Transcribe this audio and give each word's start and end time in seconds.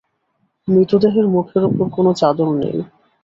মৃতদেহের 0.67 1.25
মুখের 1.27 1.63
ওপর 1.65 1.85
কোনো 1.89 2.11
চাদর 2.13 2.49
নেই। 2.55 2.77